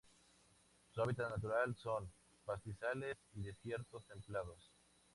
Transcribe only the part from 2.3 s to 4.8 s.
pastizales y desiertos templados.